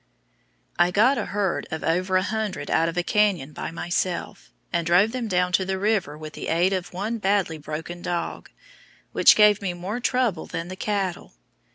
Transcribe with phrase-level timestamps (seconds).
[0.79, 4.87] I got a herd of over a hundred out of a canyon by myself, and
[4.87, 8.49] drove them down to the river with the aid of one badly broken dog,
[9.11, 11.35] which gave me more trouble than the cattle.